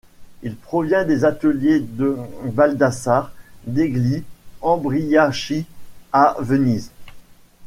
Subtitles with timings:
[0.41, 3.31] Il provient des ateliers de Baldassare
[3.67, 4.23] degli
[4.61, 5.67] Embriachi
[6.11, 6.89] à Venise.